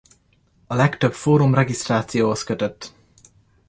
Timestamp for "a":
0.67-0.75